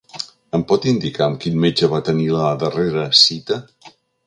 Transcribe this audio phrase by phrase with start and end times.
[0.57, 3.63] Em pot indicar amb quin metge va tenir la darrera cita?